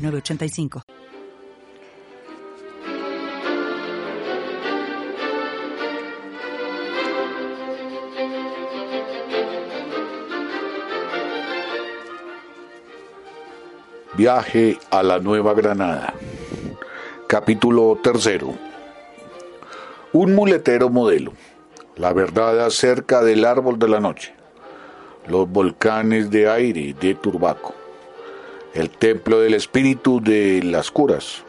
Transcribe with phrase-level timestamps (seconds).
[0.00, 0.82] 985.
[14.16, 16.14] Viaje a la Nueva Granada.
[17.26, 18.54] Capítulo tercero.
[20.12, 21.32] Un muletero modelo.
[21.96, 24.34] La verdad acerca del árbol de la noche.
[25.26, 27.79] Los volcanes de aire de Turbaco
[28.74, 31.42] el templo del espíritu de las curas,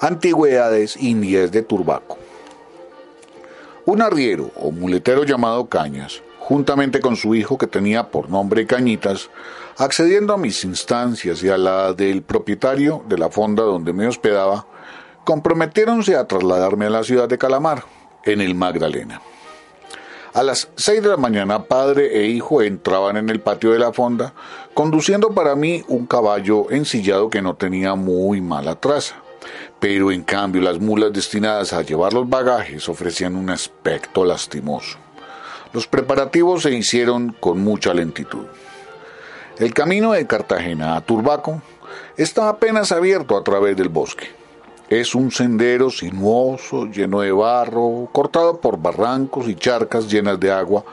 [0.00, 2.18] antigüedades indias de Turbaco.
[3.84, 9.30] Un arriero o muletero llamado Cañas, juntamente con su hijo que tenía por nombre Cañitas,
[9.78, 14.66] accediendo a mis instancias y a la del propietario de la fonda donde me hospedaba,
[15.24, 17.84] comprometiéronse a trasladarme a la ciudad de Calamar,
[18.24, 19.20] en el Magdalena.
[20.36, 23.94] A las seis de la mañana, padre e hijo entraban en el patio de la
[23.94, 24.34] fonda,
[24.74, 29.14] conduciendo para mí un caballo ensillado que no tenía muy mala traza.
[29.80, 34.98] Pero en cambio las mulas destinadas a llevar los bagajes ofrecían un aspecto lastimoso.
[35.72, 38.44] Los preparativos se hicieron con mucha lentitud.
[39.58, 41.62] El camino de Cartagena a Turbaco
[42.18, 44.28] está apenas abierto a través del bosque.
[44.88, 50.84] Es un sendero sinuoso, lleno de barro, cortado por barrancos y charcas llenas de agua,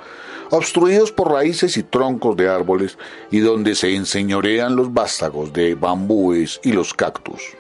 [0.50, 2.98] obstruidos por raíces y troncos de árboles,
[3.30, 7.56] y donde se enseñorean los vástagos de bambúes y los cactus.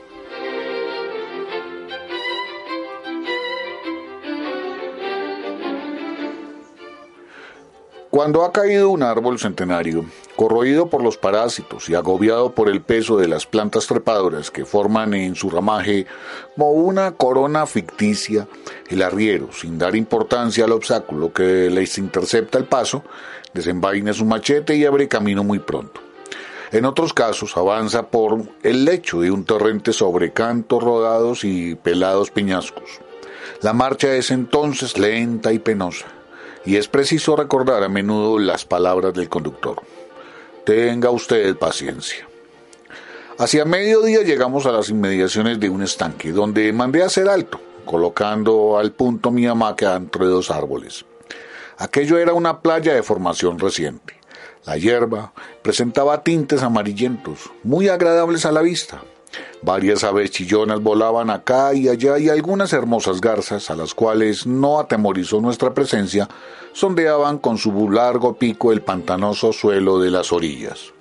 [8.13, 13.17] Cuando ha caído un árbol centenario, corroído por los parásitos y agobiado por el peso
[13.17, 16.05] de las plantas trepadoras que forman en su ramaje
[16.55, 18.47] como una corona ficticia,
[18.87, 23.01] el arriero, sin dar importancia al obstáculo que les intercepta el paso,
[23.51, 25.99] desenvaina su machete y abre camino muy pronto.
[26.71, 32.29] En otros casos avanza por el lecho de un torrente sobre cantos rodados y pelados
[32.29, 32.99] peñascos.
[33.63, 36.05] La marcha es entonces lenta y penosa
[36.65, 39.81] y es preciso recordar a menudo las palabras del conductor.
[40.65, 42.27] Tenga usted paciencia.
[43.37, 48.77] Hacia mediodía llegamos a las inmediaciones de un estanque, donde mandé a hacer alto, colocando
[48.77, 51.05] al punto mi hamaca entre dos árboles.
[51.77, 54.15] Aquello era una playa de formación reciente.
[54.65, 59.01] La hierba presentaba tintes amarillentos, muy agradables a la vista.
[59.61, 64.79] Varias aves chillonas volaban acá y allá y algunas hermosas garzas, a las cuales no
[64.79, 66.27] atemorizó nuestra presencia,
[66.73, 70.93] sondeaban con su largo pico el pantanoso suelo de las orillas.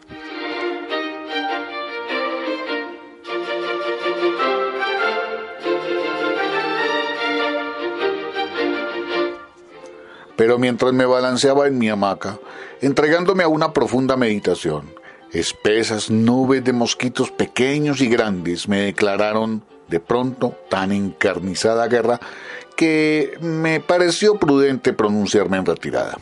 [10.37, 12.39] Pero mientras me balanceaba en mi hamaca,
[12.81, 14.93] entregándome a una profunda meditación,
[15.33, 22.21] Espesas nubes de mosquitos pequeños y grandes me declararon de pronto tan encarnizada guerra
[22.77, 26.19] que me pareció prudente pronunciarme en retirada.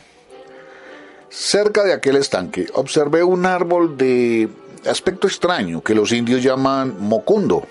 [1.28, 4.48] Cerca de aquel estanque observé un árbol de
[4.88, 7.66] aspecto extraño que los indios llaman mocundo,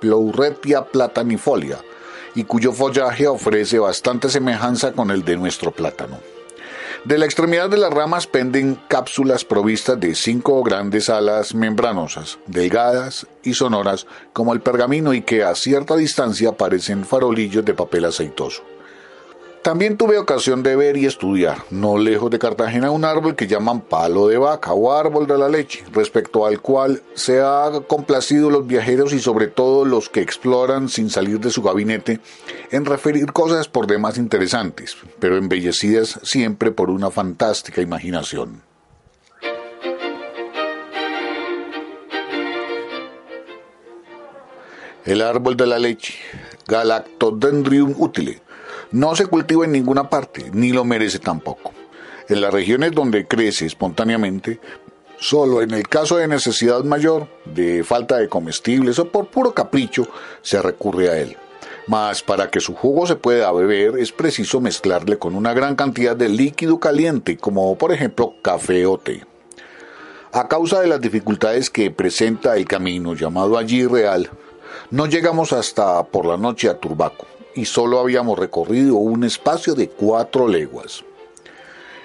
[0.00, 1.78] Pleuretia platanifolia,
[2.34, 6.18] y cuyo follaje ofrece bastante semejanza con el de nuestro plátano.
[7.04, 13.26] De la extremidad de las ramas penden cápsulas provistas de cinco grandes alas membranosas, delgadas
[13.42, 18.62] y sonoras como el pergamino y que a cierta distancia parecen farolillos de papel aceitoso.
[19.68, 23.82] También tuve ocasión de ver y estudiar, no lejos de Cartagena, un árbol que llaman
[23.82, 28.66] palo de vaca o árbol de la leche, respecto al cual se ha complacido los
[28.66, 32.18] viajeros y sobre todo los que exploran sin salir de su gabinete
[32.70, 38.62] en referir cosas por demás interesantes, pero embellecidas siempre por una fantástica imaginación.
[45.04, 46.14] El árbol de la leche,
[46.66, 48.40] Galactodendrium utile,
[48.92, 51.72] no se cultiva en ninguna parte, ni lo merece tampoco.
[52.28, 54.60] En las regiones donde crece espontáneamente,
[55.18, 60.08] solo en el caso de necesidad mayor, de falta de comestibles o por puro capricho,
[60.42, 61.36] se recurre a él.
[61.86, 66.14] Mas para que su jugo se pueda beber es preciso mezclarle con una gran cantidad
[66.14, 69.24] de líquido caliente, como por ejemplo café o té.
[70.32, 74.30] A causa de las dificultades que presenta el camino llamado allí real,
[74.90, 77.26] no llegamos hasta por la noche a Turbaco
[77.58, 81.04] y solo habíamos recorrido un espacio de cuatro leguas.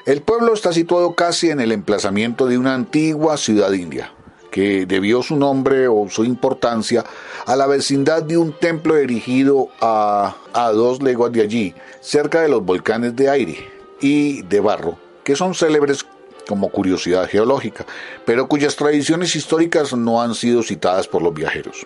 [0.07, 4.11] El pueblo está situado casi en el emplazamiento de una antigua ciudad india,
[4.49, 7.05] que debió su nombre o su importancia
[7.45, 12.49] a la vecindad de un templo erigido a, a dos leguas de allí, cerca de
[12.49, 13.57] los volcanes de aire
[14.01, 16.03] y de barro, que son célebres
[16.47, 17.85] como curiosidad geológica,
[18.25, 21.85] pero cuyas tradiciones históricas no han sido citadas por los viajeros.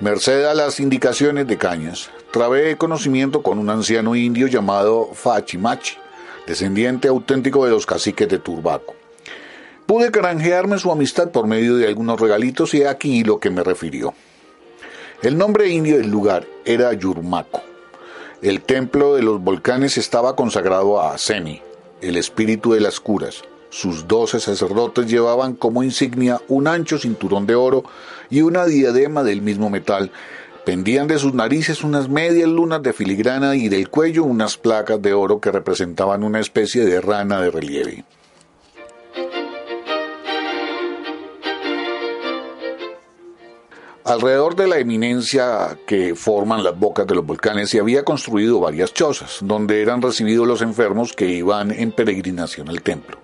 [0.00, 5.98] Merced a las indicaciones de Cañas, trabé conocimiento con un anciano indio llamado Fachimachi,
[6.46, 8.94] descendiente auténtico de los caciques de Turbaco.
[9.84, 14.14] Pude granjearme su amistad por medio de algunos regalitos y aquí lo que me refirió.
[15.22, 17.60] El nombre indio del lugar era Yurmaco.
[18.40, 21.60] El templo de los volcanes estaba consagrado a Semi,
[22.00, 27.54] el espíritu de las curas, sus doce sacerdotes llevaban como insignia un ancho cinturón de
[27.54, 27.84] oro
[28.28, 30.10] y una diadema del mismo metal.
[30.66, 35.14] Pendían de sus narices unas medias lunas de filigrana y del cuello unas placas de
[35.14, 38.04] oro que representaban una especie de rana de relieve.
[44.04, 48.92] Alrededor de la eminencia que forman las bocas de los volcanes se había construido varias
[48.92, 53.18] chozas, donde eran recibidos los enfermos que iban en peregrinación al templo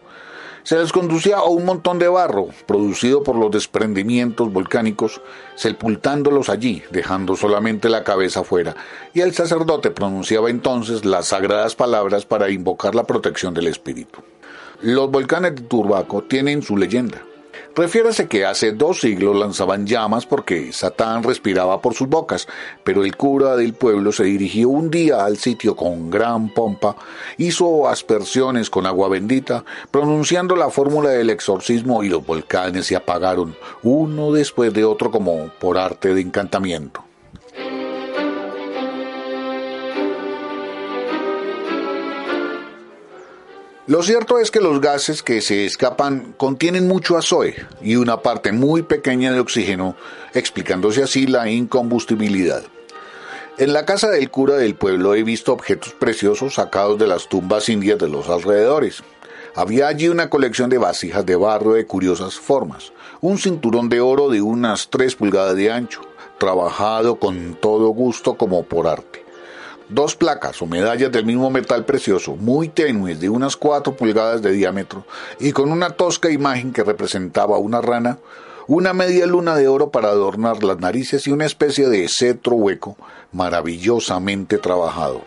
[0.67, 5.23] se les conducía a un montón de barro producido por los desprendimientos volcánicos,
[5.55, 8.75] sepultándolos allí, dejando solamente la cabeza fuera,
[9.15, 14.19] y el sacerdote pronunciaba entonces las sagradas palabras para invocar la protección del espíritu.
[14.83, 17.23] Los volcanes de Turbaco tienen su leyenda.
[17.77, 22.49] Refiérase que hace dos siglos lanzaban llamas porque Satán respiraba por sus bocas,
[22.83, 26.97] pero el cura del pueblo se dirigió un día al sitio con gran pompa,
[27.37, 33.55] hizo aspersiones con agua bendita, pronunciando la fórmula del exorcismo y los volcanes se apagaron,
[33.83, 37.06] uno después de otro como por arte de encantamiento.
[43.89, 48.51] Lo cierto es que los gases que se escapan contienen mucho azoe y una parte
[48.51, 49.95] muy pequeña de oxígeno,
[50.35, 52.65] explicándose así la incombustibilidad.
[53.59, 57.69] En la casa del cura del pueblo he visto objetos preciosos sacados de las tumbas
[57.69, 59.05] indias de los alrededores.
[59.55, 64.31] Había allí una colección de vasijas de barro de curiosas formas, un cinturón de oro
[64.31, 66.01] de unas tres pulgadas de ancho,
[66.39, 69.26] trabajado con todo gusto como por arte
[69.89, 74.53] dos placas o medallas del mismo metal precioso, muy tenues, de unas cuatro pulgadas de
[74.53, 75.07] diámetro,
[75.39, 78.19] y con una tosca imagen que representaba una rana,
[78.67, 82.97] una media luna de oro para adornar las narices y una especie de cetro hueco
[83.33, 85.23] maravillosamente trabajado.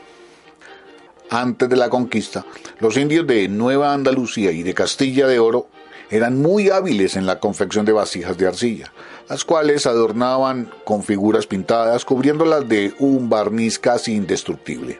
[1.30, 2.46] Antes de la conquista,
[2.80, 5.68] los indios de Nueva Andalucía y de Castilla de Oro
[6.10, 8.92] eran muy hábiles en la confección de vasijas de arcilla,
[9.30, 15.00] las cuales adornaban con figuras pintadas cubriéndolas de un barniz casi indestructible.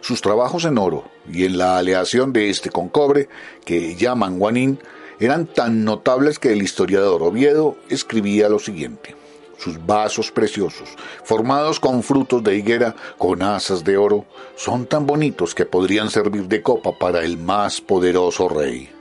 [0.00, 3.28] Sus trabajos en oro y en la aleación de este con cobre,
[3.64, 4.78] que llaman guanín,
[5.18, 9.16] eran tan notables que el historiador Oviedo escribía lo siguiente.
[9.58, 10.90] Sus vasos preciosos,
[11.24, 14.24] formados con frutos de higuera, con asas de oro,
[14.54, 18.97] son tan bonitos que podrían servir de copa para el más poderoso rey.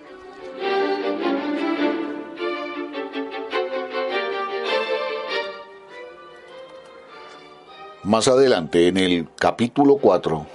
[8.08, 10.48] Más adelante, en el capítulo 4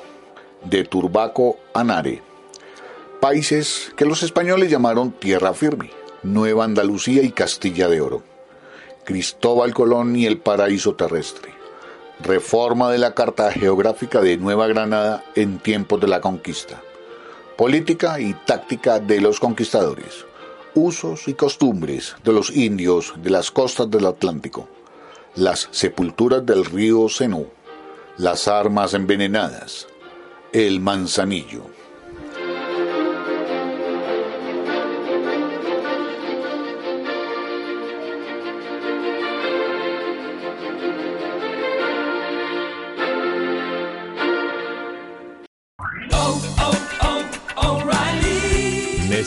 [0.64, 2.22] de Turbaco Anare,
[3.20, 5.90] países que los españoles llamaron Tierra Firme,
[6.22, 8.22] Nueva Andalucía y Castilla de Oro,
[9.04, 11.52] Cristóbal Colón y el paraíso terrestre,
[12.20, 16.80] reforma de la Carta Geográfica de Nueva Granada en tiempos de la conquista,
[17.58, 20.24] política y táctica de los conquistadores,
[20.72, 24.70] usos y costumbres de los indios de las costas del Atlántico,
[25.34, 27.46] las sepulturas del río Senú,
[28.18, 29.86] las armas envenenadas,
[30.52, 31.71] el manzanillo.